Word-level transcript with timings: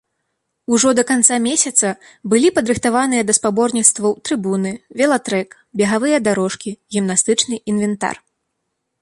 Ужо 0.75 0.91
да 0.99 1.03
канца 1.09 1.35
месяца 1.47 1.87
былі 2.33 2.49
падрыхтаваныя 2.55 3.21
да 3.27 3.35
спаборніцтваў 3.39 4.17
трыбуны, 4.29 4.71
велатрэк, 5.03 5.49
бегавыя 5.83 6.17
дарожкі, 6.31 6.77
гімнастычны 6.97 7.55
інвентар. 7.75 8.15